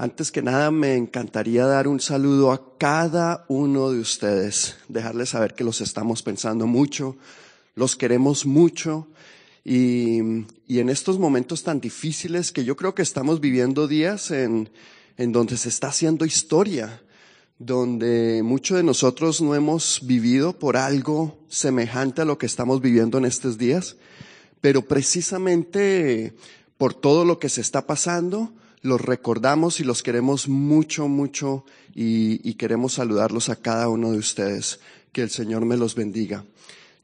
[0.00, 5.54] Antes que nada, me encantaría dar un saludo a cada uno de ustedes, dejarles saber
[5.54, 7.16] que los estamos pensando mucho,
[7.74, 9.08] los queremos mucho
[9.64, 14.70] y, en estos momentos tan difíciles que yo creo que estamos viviendo días en,
[15.16, 17.02] en donde se está haciendo historia,
[17.58, 23.18] donde muchos de nosotros no hemos vivido por algo semejante a lo que estamos viviendo
[23.18, 23.96] en estos días,
[24.60, 26.34] pero precisamente
[26.76, 28.52] por todo lo que se está pasando,
[28.82, 34.80] los recordamos y los queremos mucho, mucho y, queremos saludarlos a cada uno de ustedes.
[35.12, 36.44] Que el Señor me los bendiga.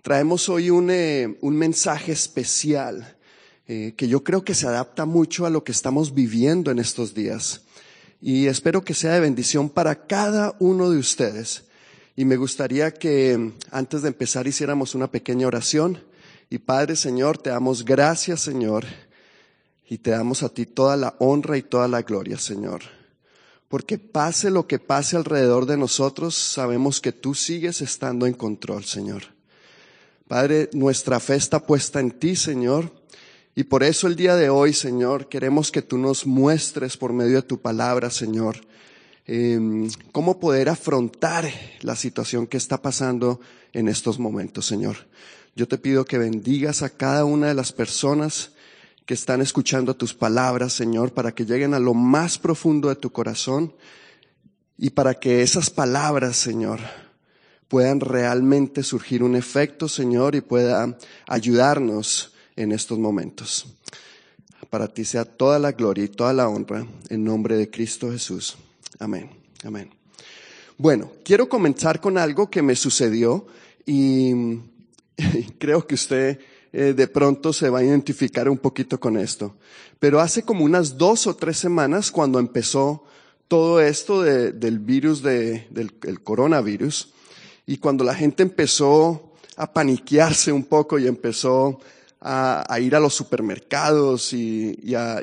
[0.03, 3.17] Traemos hoy un, eh, mensaje especial
[3.67, 7.15] eh, que yo creo que se adapta mucho a lo que estamos viviendo en estos
[7.15, 7.63] días.
[8.21, 11.65] Y espero que sea de bendición para cada uno de ustedes.
[12.15, 16.03] Y me gustaría que antes de empezar hiciéramos una pequeña oración.
[16.51, 18.85] Y Padre Señor, te damos gracias Señor
[19.89, 22.83] y te damos a ti toda la honra y toda la gloria, Señor.
[23.69, 28.85] Porque pase lo que pase alrededor de nosotros, sabemos que tú sigues estando en control,
[28.85, 29.25] Señor.
[30.29, 32.93] Padre, nuestra fe está puesta en ti, Señor.
[33.55, 37.37] Y por eso el día de hoy, Señor, queremos que tú nos muestres por medio
[37.37, 38.57] de tu palabra, Señor,
[39.27, 41.49] em, cómo poder afrontar
[41.83, 43.41] la situación que está pasando
[43.73, 44.97] en estos momentos, Señor.
[45.55, 48.54] Yo te pido que bendigas a cada una de las personas
[49.07, 53.11] que están escuchando tus palabras, Señor, para que lleguen a lo más profundo de tu
[53.11, 53.75] corazón
[54.79, 56.81] y para que esas palabras, Señor,
[57.69, 63.67] puedan realmente surgir un efecto, Señor, y pueda ayudarnos en estos momentos.
[64.71, 68.57] Para ti sea toda la gloria y toda la honra en nombre de Cristo Jesús.
[68.99, 69.31] Amén.
[69.65, 69.91] Amén.
[70.77, 73.47] Bueno, quiero comenzar con algo que me sucedió
[73.87, 74.33] y
[75.59, 76.41] creo que usted
[76.77, 79.55] eh, de pronto se va a identificar un poquito con esto.
[80.01, 83.05] Pero hace como unas dos o tres semanas cuando empezó
[83.47, 87.13] todo esto del virus, de, del coronavirus,
[87.65, 91.79] y cuando la gente empezó a paniquearse un poco y empezó
[92.21, 95.23] a, ir a los supermercados y, a,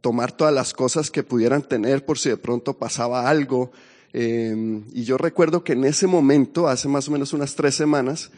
[0.00, 3.70] tomar todas las cosas que pudieran tener por si de pronto pasaba algo.
[4.12, 8.32] Eh, y yo recuerdo que en ese momento, hace más o menos unas tres semanas,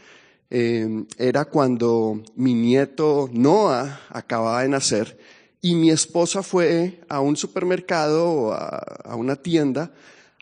[0.53, 5.17] eh, era cuando mi nieto Noah acababa de nacer
[5.61, 9.93] y mi esposa fue a un supermercado o a, una tienda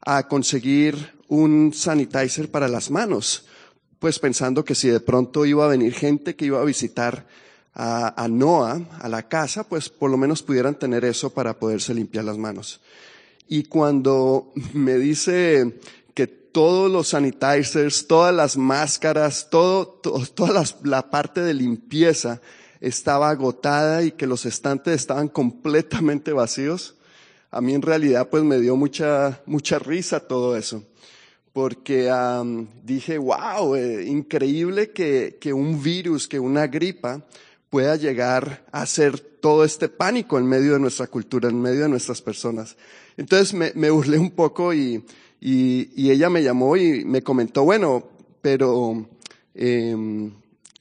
[0.03, 3.45] a conseguir un sanitizer para las manos,
[3.99, 7.27] pues pensando que si de pronto iba a venir gente que iba a visitar
[7.75, 11.93] a, a Noah a la casa, pues por lo menos pudieran tener eso para poderse
[11.93, 12.81] limpiar las manos.
[13.47, 15.79] Y cuando me dice
[16.59, 19.87] todos los sanitizers, todas las máscaras, todo,
[20.35, 22.41] toda la parte de limpieza
[22.81, 26.97] estaba agotada y que los estantes estaban completamente vacíos,
[27.49, 30.83] a mí en realidad pues me dio mucha, mucha risa todo eso.
[31.53, 32.11] Porque
[32.83, 37.25] dije, wow, eh, increíble que, que un virus, que una gripa
[37.69, 41.89] pueda llegar a ser todo este pánico en medio de nuestra cultura, en medio de
[41.89, 42.75] nuestras personas.
[43.15, 45.05] Entonces me, me burlé un poco y,
[45.39, 48.09] y, y ella me llamó y me comentó, bueno,
[48.41, 49.07] pero
[49.53, 50.31] eh,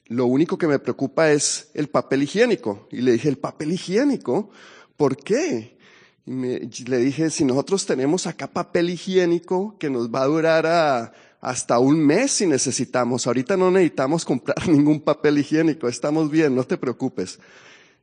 [0.07, 2.87] lo único que me preocupa es el papel higiénico.
[2.91, 4.49] Y le dije, ¿el papel higiénico?
[4.97, 5.77] ¿Por qué?
[6.25, 10.65] Y me, le dije, si nosotros tenemos acá papel higiénico que nos va a durar
[10.65, 13.27] a, hasta un mes si necesitamos.
[13.27, 17.39] Ahorita no necesitamos comprar ningún papel higiénico, estamos bien, no te preocupes.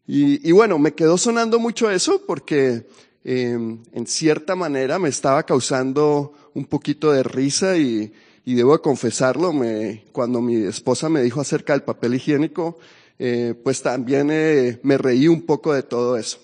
[0.06, 2.86] Y, y bueno, me quedó sonando mucho eso porque
[3.28, 3.50] eh,
[3.92, 8.12] en cierta manera me estaba causando un poquito de risa y,
[8.44, 12.78] y debo confesarlo, me, cuando mi esposa me dijo acerca del papel higiénico,
[13.18, 16.38] eh, pues también eh, me reí un poco de todo eso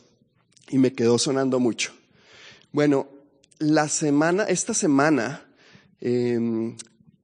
[0.70, 1.93] y me quedó sonando mucho.
[2.72, 3.06] Bueno,
[3.60, 5.47] la semana, esta semana,
[6.00, 6.37] eh,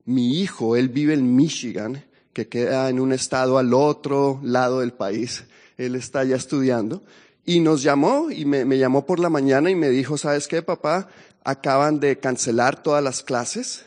[0.05, 4.93] mi hijo, él vive en Michigan, que queda en un estado al otro lado del
[4.93, 5.43] país.
[5.77, 7.03] Él está ya estudiando
[7.49, 10.61] y nos llamó y me, me llamó por la mañana y me dijo, ¿sabes qué,
[10.61, 11.09] papá?
[11.49, 13.87] acaban de cancelar todas las clases.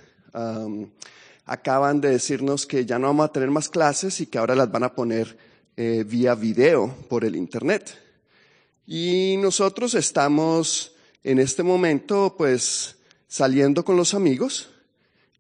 [1.46, 4.72] acaban de decirnos que ya no vamos a tener más clases y que ahora las
[4.72, 5.38] van a poner
[5.78, 7.96] eh, vía video por el Internet.
[8.88, 10.94] Y nosotros estamos
[11.24, 12.96] en este momento pues
[13.28, 14.72] saliendo con los amigos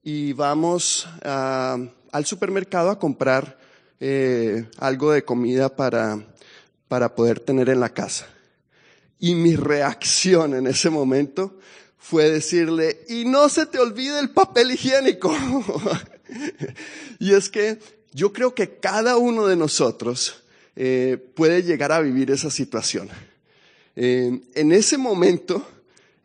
[0.03, 3.57] y vamos al supermercado a comprar
[3.99, 6.23] eh, algo de comida para,
[6.91, 8.27] para poder tener en la casa.
[9.17, 11.57] Y mi reacción en ese momento
[11.97, 15.33] fue decirle, y no se te olvide el papel higiénico.
[17.19, 17.79] y es que
[18.11, 20.43] yo creo que cada uno de nosotros
[20.75, 23.07] eh, puede llegar a vivir esa situación.
[23.95, 25.65] En ese momento,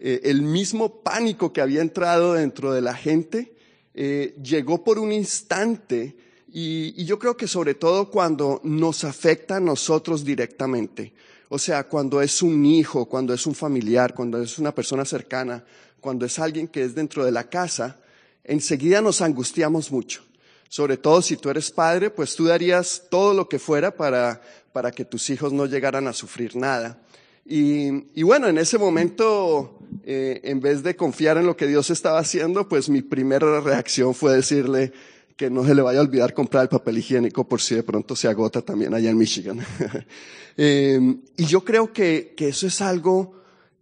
[0.01, 3.55] eh, el mismo pánico que había entrado dentro de la gente
[3.95, 6.17] eh, llegó por un instante
[6.59, 11.13] y, yo creo que sobre todo cuando nos afecta a nosotros directamente.
[11.51, 15.63] O sea, cuando es un hijo, cuando es un familiar, cuando es una persona cercana,
[16.01, 17.99] cuando es alguien que es dentro de la casa,
[18.43, 20.25] enseguida nos angustiamos mucho.
[20.71, 24.41] Sobre todo si tú eres padre, pues tú darías todo lo que fuera para,
[24.73, 27.03] para que tus hijos no llegaran a sufrir nada.
[27.45, 32.19] Y, bueno, en ese momento, eh, en vez de confiar en lo que Dios estaba
[32.19, 34.95] haciendo, pues mi primera reacción fue decirle,
[35.37, 38.17] que no se le vaya a olvidar comprar el papel higiénico por si de pronto
[38.17, 39.61] se agota también allá en Michigan.
[40.57, 43.35] eh, y yo creo que, que eso es algo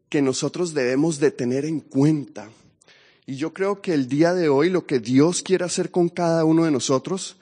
[0.09, 2.51] que nosotros debemos de tener en cuenta.
[3.27, 6.45] Y yo creo que el día de hoy lo que Dios quiere hacer con cada
[6.45, 7.37] uno de nosotros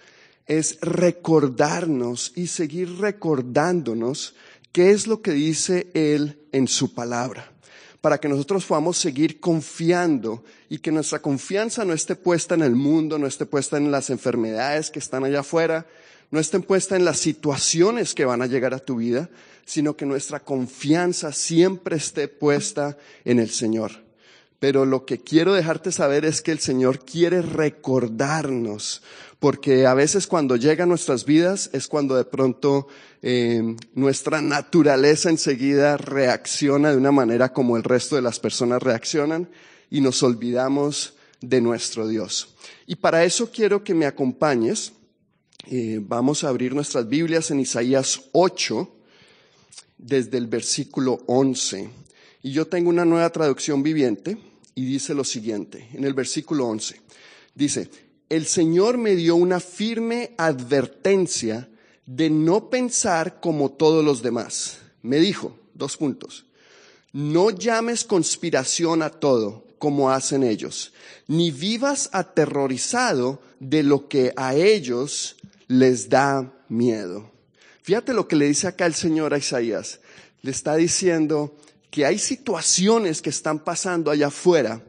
[0.47, 4.35] es recordarnos y seguir recordándonos
[4.73, 7.51] qué es lo que dice Él en su palabra
[8.02, 12.75] para que nosotros podamos seguir confiando y que nuestra confianza no esté puesta en el
[12.75, 15.87] mundo, no esté puesta en las enfermedades que están allá afuera,
[16.32, 19.31] no esté puesta en las situaciones que van a llegar a tu vida,
[19.64, 23.93] sino que nuestra confianza siempre esté puesta en el Señor.
[24.62, 29.03] Pero lo que quiero dejarte saber es que el Señor quiere recordarnos
[29.41, 32.87] porque a veces cuando llega a nuestras vidas es cuando de pronto
[33.23, 39.50] eh, nuestra naturaleza enseguida reacciona de una manera como el resto de las personas reaccionan
[39.91, 42.55] y nos olvidamos de nuestro Dios.
[42.87, 44.93] Y para eso quiero que me acompañes.
[45.67, 48.88] Eh, vamos a abrir nuestras Biblias en Isaías 8,
[49.99, 51.91] desde el versículo 11.
[52.44, 57.01] Y yo tengo una nueva traducción viviente y dice lo siguiente, en el versículo 11.
[57.55, 57.91] Dice,
[58.29, 61.69] el Señor me dio una firme advertencia
[62.07, 64.79] de no pensar como todos los demás.
[65.03, 66.47] Me dijo, dos puntos,
[67.13, 70.93] no llames conspiración a todo como hacen ellos,
[71.27, 75.37] ni vivas aterrorizado de lo que a ellos
[75.67, 77.33] les da miedo.
[77.83, 79.99] Fíjate lo que le dice acá el Señor a Isaías.
[80.43, 81.57] Le está diciendo
[81.93, 84.83] que hay situaciones que están pasando allá afuera,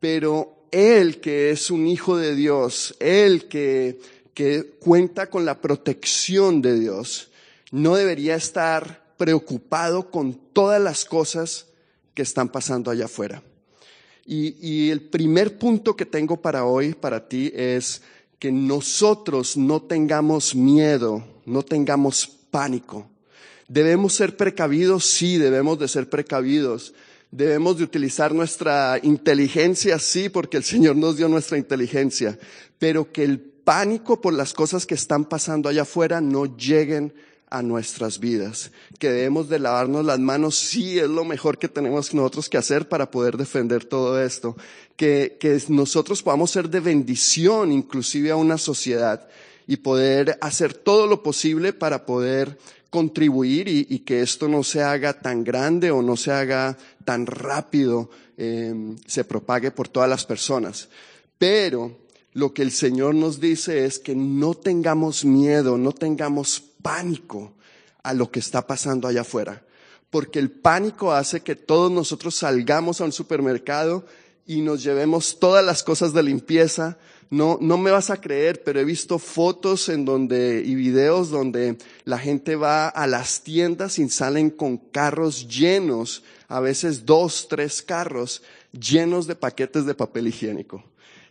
[0.00, 4.00] pero él que es un hijo de Dios, Él que,
[4.34, 7.30] que cuenta con la protección de Dios,
[7.70, 11.66] no debería estar preocupado con todas las cosas
[12.12, 13.44] que están pasando allá afuera.
[14.26, 18.02] Y, y, el primer punto que tengo para hoy, para ti, es
[18.40, 23.08] que nosotros no tengamos miedo, no tengamos pánico.
[23.74, 26.94] Debemos ser precavidos, sí, debemos de ser precavidos,
[27.34, 32.38] Debemos de utilizar nuestra inteligencia, sí, porque el Señor nos dio nuestra inteligencia,
[32.78, 37.12] pero que el pánico por las cosas que están pasando allá afuera no lleguen
[37.50, 38.70] a nuestras vidas.
[39.00, 42.88] Que debemos de lavarnos las manos, sí, es lo mejor que tenemos nosotros que hacer
[42.88, 44.56] para poder defender todo esto.
[44.94, 49.26] Que, que nosotros podamos ser de bendición inclusive a una sociedad
[49.66, 52.58] y poder hacer todo lo posible para poder
[52.94, 58.08] contribuir y, que esto no se haga tan grande o no se haga tan rápido,
[58.36, 60.88] em, se propague por todas las personas.
[61.36, 61.98] Pero
[62.34, 67.54] lo que el Señor nos dice es que no tengamos miedo, no tengamos pánico
[68.04, 69.64] a lo que está pasando allá afuera.
[70.08, 74.06] Porque el pánico hace que todos nosotros salgamos a un supermercado
[74.46, 76.96] y nos llevemos todas las cosas de limpieza,
[77.34, 81.76] no, no me vas a creer, pero he visto fotos en donde, y videos donde
[82.04, 87.82] la gente va a las tiendas y salen con carros llenos, a veces dos, tres
[87.82, 90.84] carros llenos de paquetes de papel higiénico.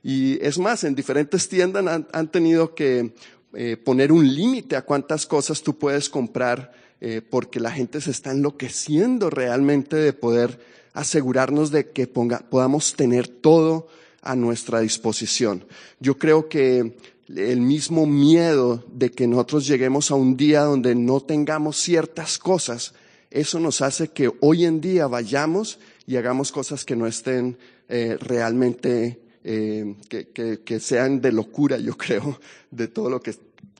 [0.03, 3.13] Y es más, en diferentes tiendas han, tenido que
[3.53, 8.11] eh, poner un límite a cuántas cosas tú puedes comprar eh, porque la gente se
[8.11, 10.59] está enloqueciendo realmente de poder
[10.93, 13.87] asegurarnos de que podamos tener todo
[14.23, 15.65] a nuestra disposición.
[15.99, 21.21] Yo creo que el mismo miedo de que nosotros lleguemos a un día donde no
[21.21, 22.93] tengamos ciertas cosas,
[23.29, 27.57] eso nos hace que hoy en día vayamos y hagamos cosas que no estén
[27.89, 32.39] eh, realmente, eh, que, que sean de locura, yo creo,
[32.71, 33.35] de todo lo que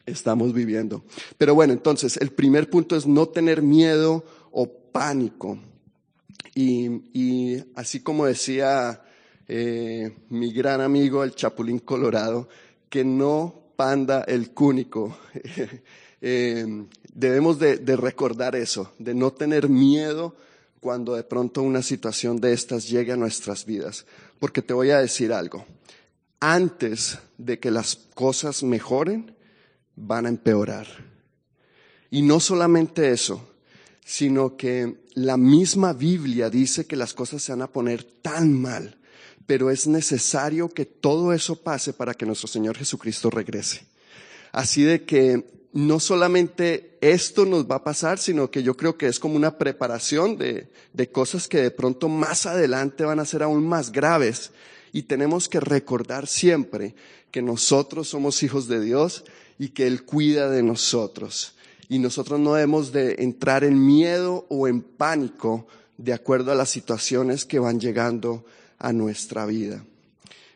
[0.05, 1.03] estamos viviendo.
[1.37, 5.57] Pero bueno, entonces, el primer punto es no tener miedo o pánico.
[6.55, 9.02] Y, y así como decía
[9.47, 12.47] eh, mi gran amigo el Chapulín Colorado,
[12.89, 15.17] que no panda el cúnico.
[16.21, 20.35] eh, debemos de, recordar eso, de no tener miedo
[20.79, 24.05] cuando de pronto una situación de estas llegue a nuestras vidas.
[24.39, 25.65] Porque te voy a decir algo,
[26.39, 29.35] antes de que las cosas mejoren,
[29.95, 30.87] van a empeorar.
[32.09, 33.49] Y no solamente eso,
[34.05, 38.97] sino que la misma Biblia dice que las cosas se van a poner tan mal,
[39.45, 43.85] pero es necesario que todo eso pase para que nuestro Señor Jesucristo regrese.
[44.51, 49.07] Así de que no solamente esto nos va a pasar, sino que yo creo que
[49.07, 53.43] es como una preparación de, de cosas que de pronto más adelante van a ser
[53.43, 54.51] aún más graves.
[54.91, 56.93] Y tenemos que recordar siempre
[57.31, 59.23] que nosotros somos hijos de Dios
[59.57, 61.55] y que Él cuida de nosotros.
[61.89, 66.69] Y nosotros no debemos de entrar en miedo o en pánico de acuerdo a las
[66.69, 68.45] situaciones que van llegando
[68.83, 69.83] a nuestra vida.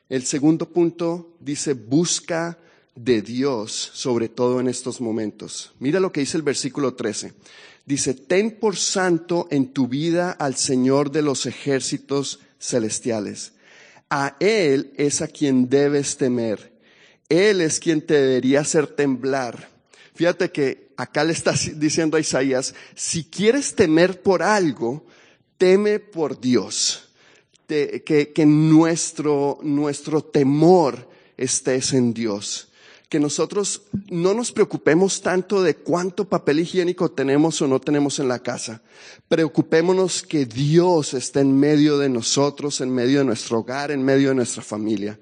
[0.09, 2.59] El segundo punto dice, busca
[2.95, 5.73] de Dios, sobre todo en estos momentos.
[5.79, 7.33] Mira lo que dice el versículo 13.
[7.85, 13.53] Dice, ten por santo en tu vida al Señor de los ejércitos celestiales.
[14.09, 16.73] A Él es a quien debes temer.
[17.29, 19.69] Él es quien te debería hacer temblar.
[20.13, 25.05] Fíjate que acá le está diciendo a Isaías, si quieres temer por algo,
[25.57, 27.06] teme por Dios.
[27.67, 31.07] Que, que nuestro, nuestro temor
[31.37, 32.67] estés en Dios
[33.09, 38.27] que nosotros no nos preocupemos tanto de cuánto papel higiénico tenemos o no tenemos en
[38.27, 38.81] la casa.
[39.29, 44.29] Preocupémonos que Dios esté en medio de nosotros, en medio de nuestro hogar, en medio
[44.29, 45.17] de nuestra familia.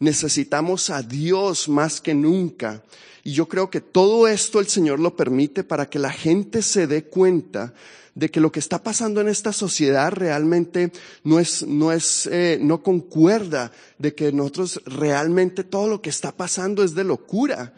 [0.00, 2.82] Necesitamos a Dios más que nunca.
[3.22, 6.88] Y yo creo que todo esto el Señor lo permite para que la gente se
[6.88, 7.74] dé cuenta
[8.14, 10.92] de que lo que está pasando en esta sociedad realmente
[11.24, 16.32] no es, no es, eh, no concuerda, de que nosotros realmente todo lo que está
[16.32, 17.74] pasando es de locura.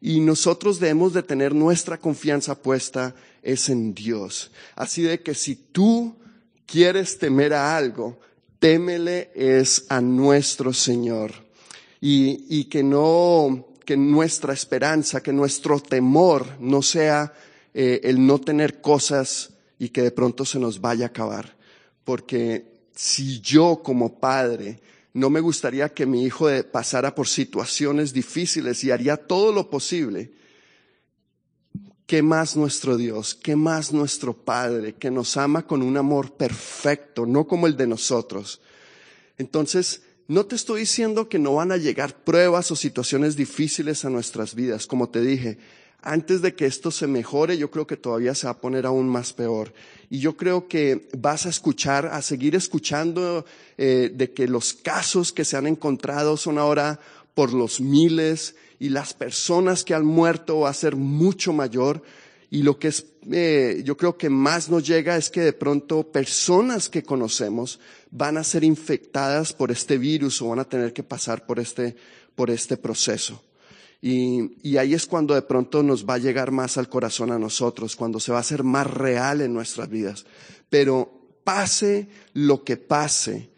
[0.00, 4.50] Y nosotros debemos de tener nuestra confianza puesta es en Dios.
[4.76, 6.14] Así de que si tú
[6.66, 8.18] quieres temer a algo,
[8.58, 11.32] témele es a nuestro Señor.
[12.00, 17.32] Y, y que no, que nuestra esperanza, que nuestro temor no sea
[17.72, 21.56] eh, el no tener cosas y que de pronto se nos vaya a acabar.
[22.04, 24.80] Porque si yo como padre
[25.14, 30.32] no me gustaría que mi hijo pasara por situaciones difíciles y haría todo lo posible,
[32.06, 33.36] ¿qué más nuestro Dios?
[33.36, 37.86] ¿Qué más nuestro Padre que nos ama con un amor perfecto, no como el de
[37.86, 38.60] nosotros?
[39.38, 44.10] Entonces, no te estoy diciendo que no van a llegar pruebas o situaciones difíciles a
[44.10, 45.58] nuestras vidas, como te dije,
[46.04, 49.08] antes de que esto se mejore, yo creo que todavía se va a poner aún
[49.08, 49.72] más peor.
[50.10, 53.46] Y yo creo que vas a escuchar, a seguir escuchando
[53.78, 57.00] eh, de que los casos que se han encontrado son ahora
[57.34, 62.02] por los miles y las personas que han muerto va a ser mucho mayor.
[62.50, 66.12] Y lo que es, eh, yo creo que más nos llega es que de pronto
[66.12, 67.80] personas que conocemos
[68.10, 71.96] van a ser infectadas por este virus o van a tener que pasar por este,
[72.34, 73.42] por este proceso.
[74.06, 77.96] Y, ahí es cuando de pronto nos va a llegar más al corazón a nosotros,
[77.96, 80.26] cuando se va a hacer más real en nuestras vidas.
[80.68, 81.10] Pero
[81.42, 83.48] pase lo que pase,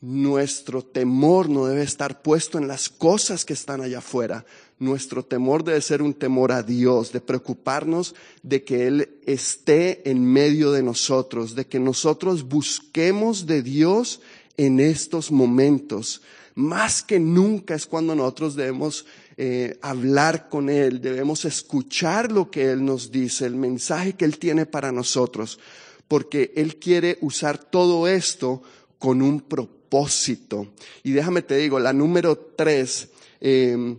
[0.00, 4.46] nuestro temor no debe estar puesto en las cosas que están allá afuera.
[4.78, 8.14] Nuestro temor debe ser un temor a Dios, de preocuparnos
[8.44, 14.20] de que Él esté en medio de nosotros, de que nosotros busquemos de Dios
[14.56, 16.22] en estos momentos.
[16.58, 22.72] Más que nunca es cuando nosotros debemos eh, hablar con Él, debemos escuchar lo que
[22.72, 25.60] Él nos dice, el mensaje que Él tiene para nosotros,
[26.08, 28.60] porque Él quiere usar todo esto
[28.98, 30.66] con un propósito.
[31.04, 33.10] Y déjame te digo, la número tres
[33.40, 33.96] em,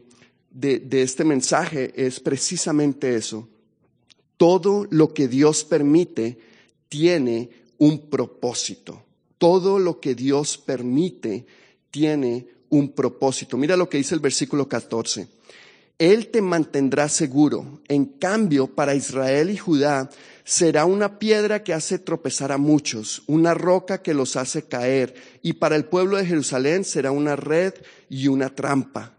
[0.51, 3.47] de, de este mensaje es precisamente eso.
[4.35, 6.37] Todo lo que Dios permite
[6.89, 9.01] tiene un propósito.
[9.37, 11.45] Todo lo que Dios permite
[11.91, 13.57] tiene un propósito.
[13.57, 15.27] Mira lo que dice el versículo 14.
[15.97, 17.81] Él te mantendrá seguro.
[17.87, 20.09] En cambio, para Israel y Judá
[20.45, 25.13] será una piedra que hace tropezar a muchos, una roca que los hace caer.
[25.41, 27.73] Y para el pueblo de Jerusalén será una red
[28.09, 29.13] y una trampa.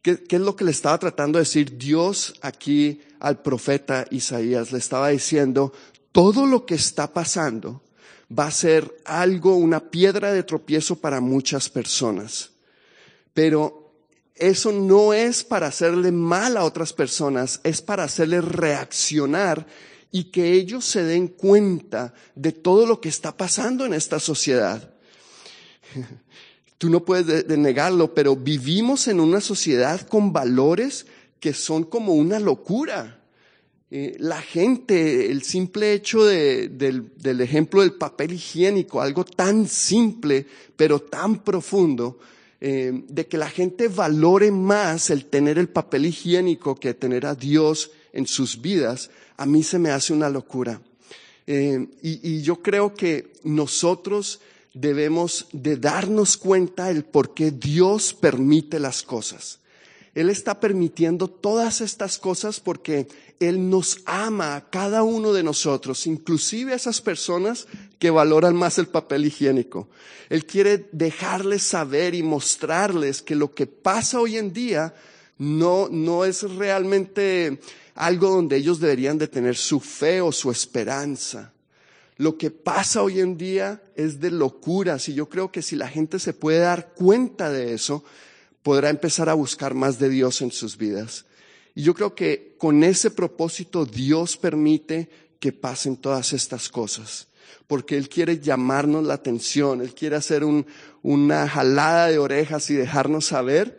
[0.00, 4.72] ¿Qué, es lo que le estaba tratando de decir Dios aquí al profeta Isaías?
[4.72, 5.72] Le estaba diciendo,
[6.12, 7.82] todo lo que está pasando
[8.30, 12.50] va a ser algo, una piedra de tropiezo para muchas personas.
[13.32, 13.92] Pero
[14.34, 19.66] eso no es para hacerle mal a otras personas, es para hacerles reaccionar
[20.10, 24.94] y que ellos se den cuenta de todo lo que está pasando en esta sociedad.
[26.78, 31.06] Tú no puedes negarlo, pero vivimos en una sociedad con valores
[31.40, 33.23] que son como una locura.
[33.96, 36.76] Eh, la gente, el simple hecho del,
[37.16, 42.18] del ejemplo del papel higiénico, algo tan simple, pero tan profundo,
[42.60, 47.36] eh, de que la gente valore más el tener el papel higiénico que tener a
[47.36, 50.82] Dios en sus vidas, a mí se me hace una locura.
[51.46, 54.40] Eh, y, y yo creo que nosotros
[54.72, 59.60] debemos de darnos cuenta el por qué Dios permite las cosas.
[60.14, 63.08] Él está permitiendo todas estas cosas porque
[63.40, 67.66] Él nos ama a cada uno de nosotros, inclusive a esas personas
[67.98, 69.88] que valoran más el papel higiénico.
[70.28, 74.94] Él quiere dejarles saber y mostrarles que lo que pasa hoy en día
[75.38, 77.58] no, no es realmente
[77.94, 81.52] algo donde ellos deberían de tener su fe o su esperanza.
[82.16, 85.88] Lo que pasa hoy en día es de locuras y yo creo que si la
[85.88, 88.04] gente se puede dar cuenta de eso,
[88.64, 91.26] podrá empezar a buscar más de Dios en sus vidas.
[91.74, 97.28] Y yo creo que con ese propósito Dios permite que pasen todas estas cosas,
[97.66, 100.44] porque Él quiere llamarnos la atención, Él quiere hacer
[101.02, 103.78] una jalada de orejas y dejarnos saber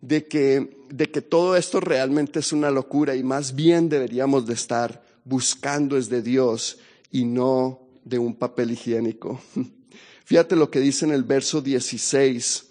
[0.00, 4.54] de que, de que todo esto realmente es una locura y más bien deberíamos de
[4.54, 6.78] estar buscando es de Dios
[7.10, 9.40] y no de un papel higiénico.
[10.24, 12.66] Fíjate lo que dice en el verso 16.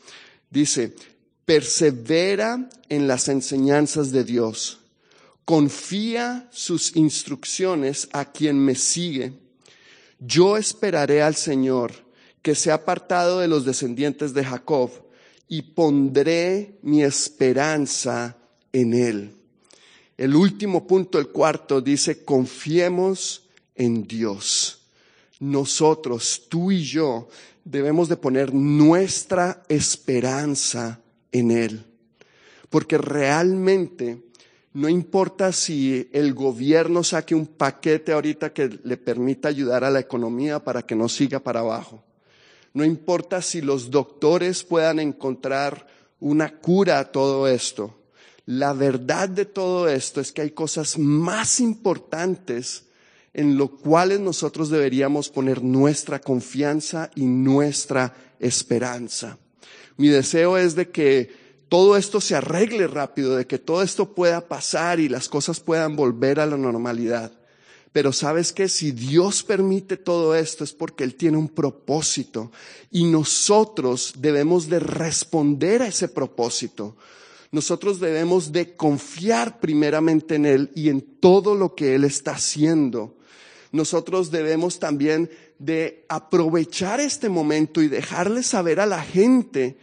[0.50, 0.94] Dice,
[1.52, 4.80] persevera en las enseñanzas de Dios,
[5.44, 9.34] confía sus instrucciones a quien me sigue.
[10.18, 11.92] Yo esperaré al Señor,
[12.42, 14.92] que se ha apartado de los descendientes de Jacob,
[15.50, 18.38] y pondré mi esperanza
[18.72, 19.36] en él.
[20.16, 24.84] El último punto, el cuarto, dice, confiemos en Dios.
[25.42, 27.28] Nosotros, tú y yo,
[27.66, 31.01] debemos de poner nuestra esperanza
[31.32, 31.86] en Él.
[32.70, 34.22] Porque realmente
[34.74, 40.00] no importa si el gobierno saque un paquete ahorita que le permita ayudar a la
[40.00, 42.04] economía para que no siga para abajo.
[42.74, 45.88] No importa si los doctores puedan encontrar
[46.22, 47.98] una cura a todo esto.
[48.46, 52.86] La verdad de todo esto es que hay cosas más importantes
[53.34, 59.38] en lo cuales nosotros deberíamos poner nuestra confianza y nuestra esperanza.
[59.98, 61.32] Mi deseo es de que
[61.70, 65.96] todo esto se arregle rápido, de que todo esto pueda pasar y las cosas puedan
[65.96, 67.32] volver a la normalidad.
[67.94, 72.52] Pero sabes que si Dios permite todo esto es porque Él tiene un propósito
[72.90, 76.96] y nosotros debemos de responder a ese propósito.
[77.52, 83.18] Nosotros debemos de confiar primeramente en Él y en todo lo que Él está haciendo.
[83.74, 85.30] Nosotros debemos también
[85.62, 89.78] de aprovechar este momento y dejarle saber a la gente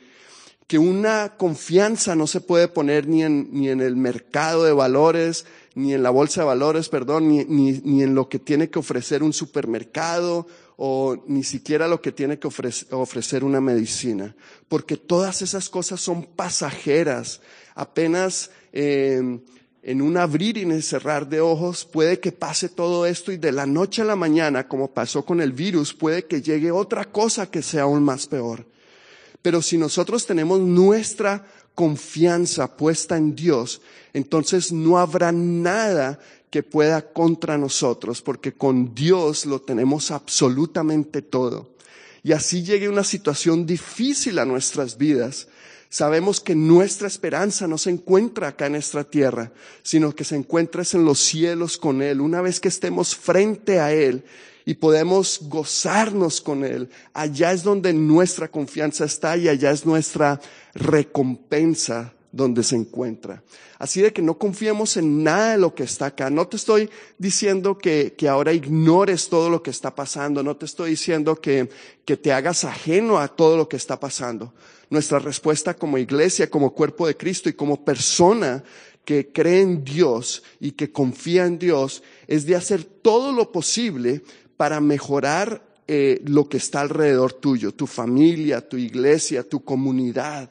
[0.66, 5.46] que una confianza no se puede poner ni en, ni en el mercado de valores,
[5.76, 8.80] ni en la bolsa de valores, perdón, ni, ni, ni en lo que tiene que
[8.80, 14.34] ofrecer un supermercado o ni siquiera lo que tiene que ofrecer, ofrecer una medicina,
[14.66, 17.40] porque todas esas cosas son pasajeras.
[17.76, 19.40] Apenas eh,
[19.82, 23.66] en un abrir y cerrar de ojos puede que pase todo esto y de la
[23.66, 27.62] noche a la mañana, como pasó con el virus, puede que llegue otra cosa que
[27.62, 28.66] sea aún más peor.
[29.42, 33.80] Pero si nosotros tenemos nuestra confianza puesta en Dios,
[34.12, 36.18] entonces no habrá nada
[36.50, 41.70] que pueda contra nosotros, porque con Dios lo tenemos absolutamente todo.
[42.22, 45.46] Y así llegue una situación difícil a nuestras vidas,
[45.88, 50.82] sabemos que nuestra esperanza no se encuentra acá en nuestra tierra, sino que se encuentra
[50.92, 52.20] en los cielos con Él.
[52.20, 54.24] Una vez que estemos frente a Él,
[54.64, 56.90] y podemos gozarnos con Él.
[57.14, 60.42] Allá es donde nuestra confianza está y allá es nuestra
[60.74, 63.42] recompensa donde se encuentra.
[63.78, 66.30] Así de que no confiemos en nada de lo que está acá.
[66.30, 70.42] No te estoy diciendo que, que ahora ignores todo lo que está pasando.
[70.42, 71.68] No te estoy diciendo que,
[72.04, 74.52] que te hagas ajeno a todo lo que está pasando.
[74.90, 78.64] Nuestra respuesta como iglesia, como cuerpo de Cristo y como persona
[79.04, 84.22] que cree en Dios y que confía en Dios es de hacer todo lo posible
[84.58, 90.50] para mejorar eh, lo que está alrededor tuyo, tu familia, tu iglesia, tu comunidad.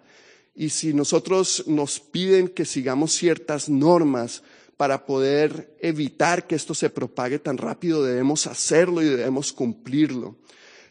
[0.57, 4.43] Y si nosotros nos piden que sigamos ciertas normas
[4.75, 10.35] para poder evitar que esto se propague tan rápido, debemos hacerlo y debemos cumplirlo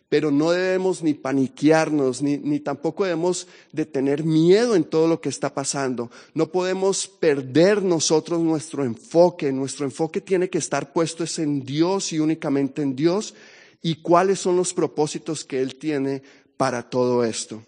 [0.09, 5.29] pero no debemos ni paniquearnos, ni, tampoco debemos de tener miedo en todo lo que
[5.29, 6.11] está pasando.
[6.33, 9.51] No podemos perder nosotros nuestro enfoque.
[9.51, 13.35] Nuestro enfoque tiene que estar puesto es en Dios y únicamente en Dios
[13.83, 16.23] y cuáles son los propósitos que Él tiene
[16.57, 17.63] para todo esto.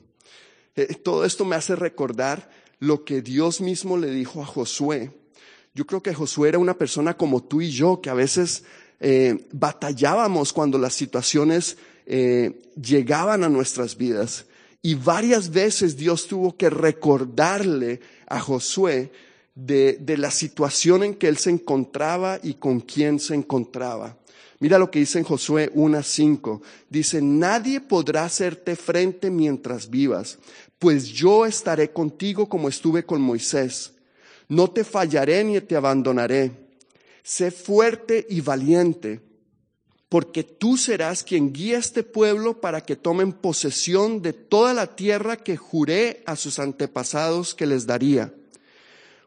[0.78, 5.10] Eh, todo esto me hace recordar lo que Dios mismo le dijo a Josué.
[5.74, 8.62] Yo creo que Josué era una persona como tú y yo, que a veces
[9.00, 14.46] eh, batallábamos cuando las situaciones eh, llegaban a nuestras vidas.
[14.80, 19.10] Y varias veces Dios tuvo que recordarle a Josué
[19.56, 24.16] de, de, la situación en que él se encontraba y con quién se encontraba.
[24.60, 26.60] Mira lo que dice en Josué 1.5.
[26.90, 30.38] Dice, nadie podrá hacerte frente mientras vivas,
[30.78, 33.92] pues yo estaré contigo como estuve con Moisés.
[34.48, 36.52] No te fallaré ni te abandonaré.
[37.22, 39.20] Sé fuerte y valiente,
[40.08, 44.96] porque tú serás quien guíe a este pueblo para que tomen posesión de toda la
[44.96, 48.32] tierra que juré a sus antepasados que les daría.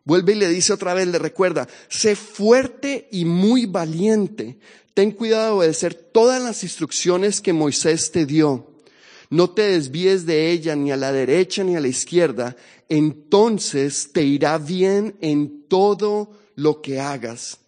[0.04, 4.58] Vuelve y le dice otra vez, le recuerda, sé fuerte y muy valiente.
[4.94, 8.68] Ten cuidado de obedecer todas las instrucciones que Moisés te dio.
[9.30, 12.58] No te desvíes de ella ni a la derecha ni a la izquierda.
[12.90, 17.60] Entonces te irá bien en todo lo que hagas.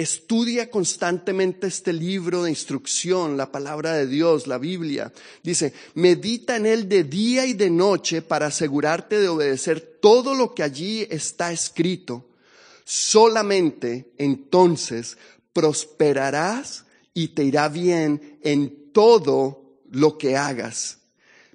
[0.00, 5.12] Estudia constantemente este libro de instrucción, la palabra de Dios, la Biblia.
[5.42, 10.54] Dice, medita en él de día y de noche para asegurarte de obedecer todo lo
[10.54, 12.30] que allí está escrito.
[12.82, 15.18] Solamente entonces
[15.52, 21.00] prosperarás y te irá bien en todo lo que hagas.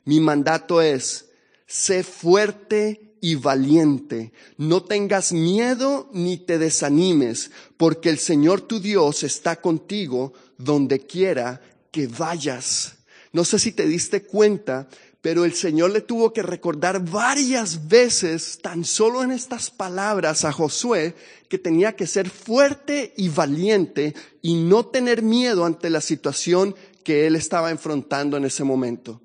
[0.04, 1.32] Mi mandato es,
[1.66, 4.32] sé fuerte y valiente.
[4.56, 11.60] No tengas miedo ni te desanimes, porque el Señor tu Dios está contigo donde quiera
[11.90, 12.98] que vayas.
[13.34, 14.88] No sé si te diste cuenta,
[15.22, 20.52] pero el Señor le tuvo que recordar varias veces, tan solo en estas palabras, a
[20.52, 21.16] Josué,
[21.50, 27.26] que tenía que ser fuerte y valiente y no tener miedo ante la situación que
[27.26, 29.20] él estaba enfrentando en ese momento.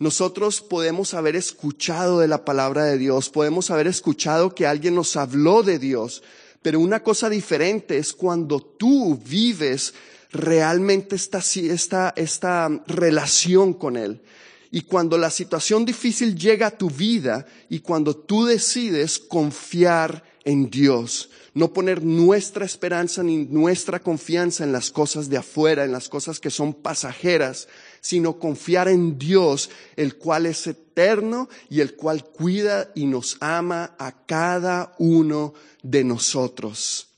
[0.00, 5.14] Nosotros podemos haber escuchado de la palabra de Dios, podemos haber escuchado que alguien nos
[5.14, 6.22] habló de Dios,
[6.62, 9.92] pero una cosa diferente es cuando tú vives
[10.32, 14.22] realmente esta, esta, esta relación con Él.
[14.70, 20.70] Y cuando la situación difícil llega a tu vida y cuando tú decides confiar en
[20.70, 26.08] Dios, no poner nuestra esperanza ni nuestra confianza en las cosas de afuera, en las
[26.08, 27.68] cosas que son pasajeras,
[28.00, 33.94] sino confiar en Dios, el cual es eterno y el cual cuida y nos ama
[33.98, 37.08] a cada uno de nosotros.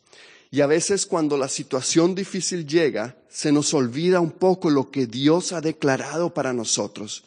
[0.51, 5.07] Y a veces cuando la situación difícil llega, se nos olvida un poco lo que
[5.07, 7.25] Dios ha declarado para nosotros.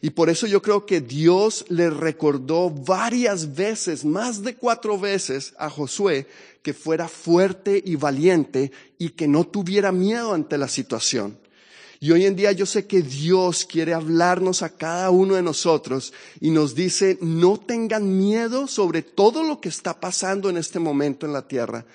[0.00, 5.54] Y por eso yo creo que Dios le recordó varias veces, más de cuatro veces
[5.58, 6.28] a Josué,
[6.62, 11.38] que fuera fuerte y valiente y que no tuviera miedo ante la situación.
[12.04, 16.12] Y hoy en día yo sé que Dios quiere hablarnos a cada uno de nosotros
[16.38, 21.24] y nos dice, no tengan miedo sobre todo lo que está pasando en este momento
[21.24, 21.86] en la tierra.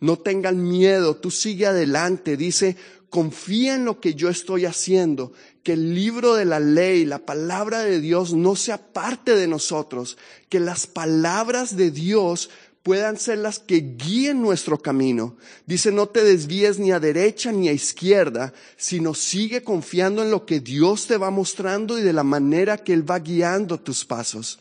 [0.00, 2.38] No tengan miedo, tú sigue adelante.
[2.38, 2.78] Dice,
[3.10, 7.80] confía en lo que yo estoy haciendo, que el libro de la ley, la palabra
[7.80, 10.16] de Dios no sea parte de nosotros,
[10.48, 12.48] que las palabras de Dios
[12.88, 15.36] puedan ser las que guíen nuestro camino.
[15.66, 20.46] Dice, no te desvíes ni a derecha ni a izquierda, sino sigue confiando en lo
[20.46, 24.60] que Dios te va mostrando y de la manera que Él va guiando tus pasos.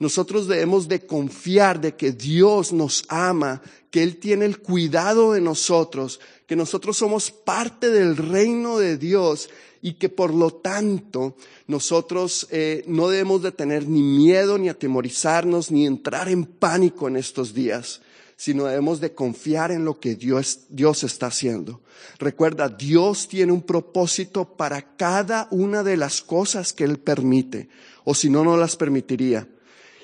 [0.00, 3.62] Nosotros debemos de confiar de que Dios nos ama,
[3.92, 9.50] que Él tiene el cuidado de nosotros, que nosotros somos parte del reino de Dios
[9.82, 11.36] y que por lo tanto
[11.66, 17.16] nosotros eh, no debemos de tener ni miedo, ni atemorizarnos, ni entrar en pánico en
[17.16, 18.00] estos días,
[18.36, 21.80] sino debemos de confiar en lo que Dios, Dios está haciendo.
[22.18, 27.68] Recuerda, Dios tiene un propósito para cada una de las cosas que Él permite,
[28.04, 29.48] o si no, no las permitiría.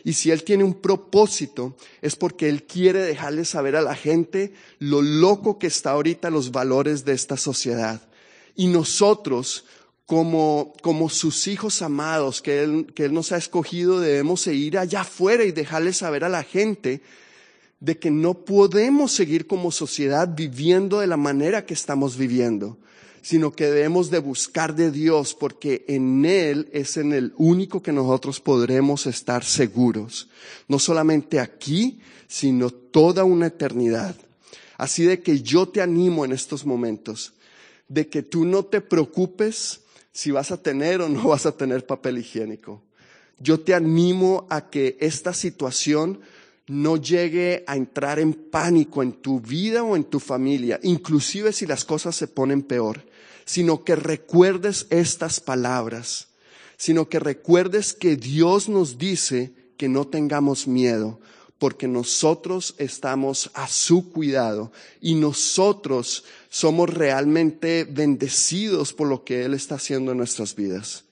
[0.05, 4.53] Y si Él tiene un propósito, es porque Él quiere dejarle saber a la gente
[4.79, 8.03] lo loco que está ahorita los valores de esta sociedad.
[8.55, 9.65] Y nosotros,
[10.07, 15.01] como, como sus hijos amados que él, que él nos ha escogido, debemos ir allá
[15.03, 17.01] afuera y dejarle saber a la gente
[17.81, 22.79] de que no podemos seguir como sociedad viviendo de la manera que estamos viviendo
[23.25, 27.91] sino que debemos de buscar de Dios porque en Él es en el único que
[27.91, 30.29] nosotros podremos estar seguros,
[30.69, 34.15] no solamente aquí, sino toda una eternidad.
[34.77, 37.33] Así de que yo te animo en estos momentos,
[37.89, 39.81] de que tú no te preocupes
[40.13, 42.83] si vas a tener o no vas a tener papel higiénico.
[43.39, 46.21] Yo te animo a que esta situación
[46.67, 51.67] no llegue a entrar en pánico en tu vida o en tu familia, inclusive si
[51.67, 53.05] las cosas se ponen peor,
[53.45, 56.29] sino que recuerdes estas palabras,
[56.77, 61.21] sino que recuerdes que Dios nos dice que no tengamos miedo,
[61.65, 69.55] porque nosotros estamos a su cuidado y nosotros somos realmente bendecidos por lo que Él
[69.55, 71.05] está haciendo en nuestras vidas.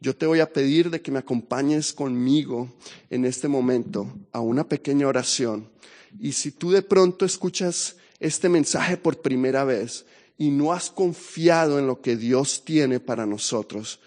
[0.00, 2.74] Yo te voy a pedir de que me acompañes conmigo
[3.08, 5.70] en este momento a una pequeña oración.
[6.18, 11.78] Y si tú de pronto escuchas este mensaje por primera vez y no has confiado
[11.78, 14.00] en lo que Dios tiene para nosotros,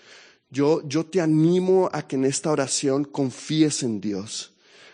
[0.49, 4.51] yo, yo te animo a que en esta oración confíes en Dios,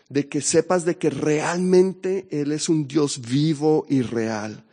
[0.10, 4.64] de que sepas de que realmente Él es un Dios vivo y real,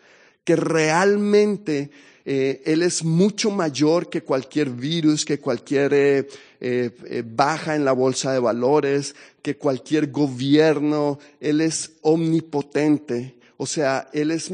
[0.45, 1.91] que realmente
[2.25, 6.29] eh, Él es mucho mayor que cualquier virus, que cualquier eh,
[6.61, 11.19] eh, baja en la bolsa de valores, que cualquier gobierno.
[11.41, 13.37] Él es omnipotente.
[13.57, 14.53] O sea, Él es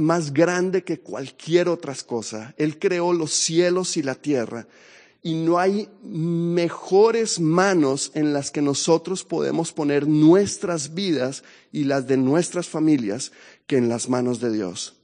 [0.00, 2.54] más grande que cualquier otra cosa.
[2.56, 4.66] Él creó los cielos y la tierra
[5.22, 12.06] y no hay mejores manos en las que nosotros podemos poner nuestras vidas y las
[12.06, 13.32] de nuestras familias
[13.66, 14.94] que en las manos de Dios.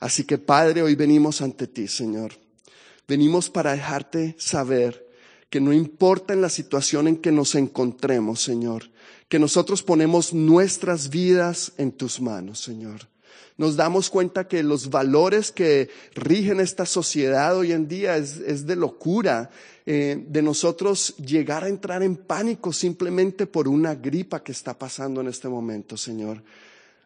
[0.00, 2.32] Así que Padre, hoy venimos ante ti, Señor.
[3.08, 5.08] Venimos para dejarte saber
[5.50, 8.90] que no importa en la situación en que nos encontremos, Señor,
[9.28, 13.08] que nosotros ponemos nuestras vidas en tus manos, Señor
[13.56, 18.76] nos damos cuenta que los valores que rigen esta sociedad hoy en día es, de
[18.76, 19.50] locura,
[19.84, 25.20] eh, de nosotros llegar a entrar en pánico simplemente por una gripa que está pasando
[25.20, 26.42] en este momento, Señor.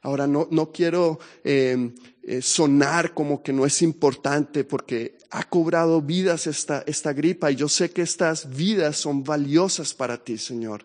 [0.03, 1.93] Ahora, no, no quiero eh,
[2.23, 7.57] eh, sonar como que no es importante porque ha cobrado vidas esta, esta gripa y
[7.57, 10.85] yo sé que estas vidas son valiosas para ti, Señor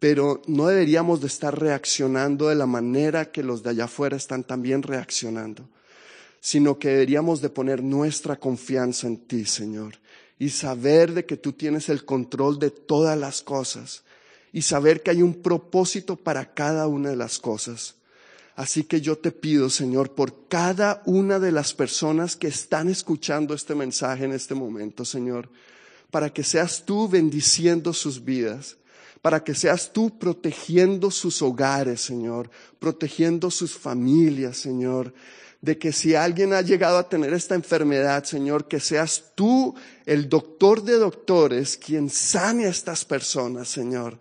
[0.00, 4.42] pero no deberíamos de estar reaccionando de la manera que los de allá afuera están
[4.44, 5.68] también reaccionando,
[6.40, 9.98] sino que deberíamos de poner nuestra confianza en ti, Señor,
[10.38, 14.02] y saber de que tú tienes el control de todas las cosas
[14.54, 17.96] y saber que hay un propósito para cada una de las cosas.
[18.56, 23.52] Así que yo te pido, Señor, por cada una de las personas que están escuchando
[23.52, 25.50] este mensaje en este momento, Señor,
[26.10, 28.78] para que seas tú bendiciendo sus vidas,
[29.22, 35.12] para que seas tú protegiendo sus hogares, Señor, protegiendo sus familias, Señor,
[35.60, 39.74] de que si alguien ha llegado a tener esta enfermedad, Señor, que seas tú
[40.06, 44.18] el doctor de doctores quien sane a estas personas, Señor.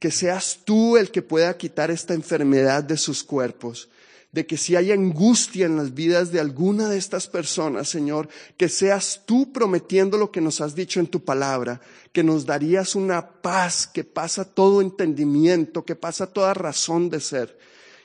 [0.00, 3.88] Que seas tú el que pueda quitar esta enfermedad de sus cuerpos
[4.34, 8.68] de que si hay angustia en las vidas de alguna de estas personas, Señor, que
[8.68, 13.24] seas tú prometiendo lo que nos has dicho en tu palabra, que nos darías una
[13.30, 17.56] paz que pasa todo entendimiento, que pasa toda razón de ser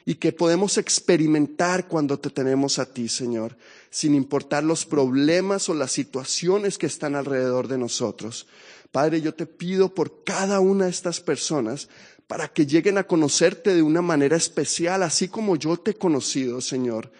[0.05, 3.57] y que podemos experimentar cuando te tenemos a ti, Señor,
[3.89, 8.45] sin importar los problemas o las situaciones que están alrededor de nosotros.
[8.91, 11.89] Padre, yo te pido por cada una de estas personas
[12.29, 16.61] para que lleguen a conocerte de una manera especial, así como yo te he conocido,
[16.61, 17.11] Señor.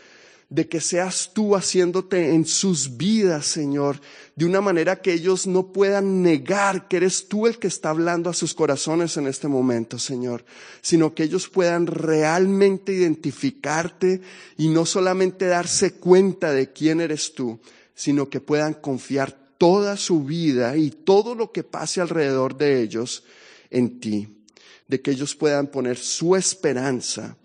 [0.49, 4.01] De que seas tú haciéndote en sus vidas, Señor,
[4.35, 8.31] de una manera que ellos no puedan negar que eres tú el que está hablando
[8.31, 10.45] a sus corazones en este momento, Señor,
[10.81, 14.21] sino que ellos puedan realmente identificarte
[14.57, 17.59] y no solamente darse cuenta de quién eres tú,
[17.93, 23.23] sino que puedan confiar toda su vida y todo lo que pase alrededor de ellos
[23.69, 24.39] en ti
[24.89, 27.37] de que ellos puedan poner su esperanza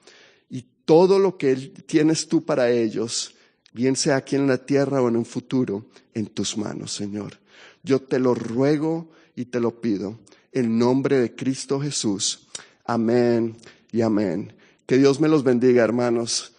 [0.51, 3.35] y todo lo que tienes tú para ellos,
[3.73, 7.39] bien sea aquí en la tierra o en un futuro, en tus manos, Señor.
[7.83, 10.19] Yo te lo ruego y te lo pido
[10.53, 12.49] en nombre de Cristo Jesús.
[12.87, 13.57] Amén
[13.93, 14.55] y amén.
[14.87, 16.54] Que Dios me los bendiga, hermanos.